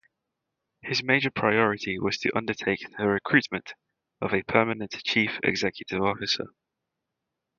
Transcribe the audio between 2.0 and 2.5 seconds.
to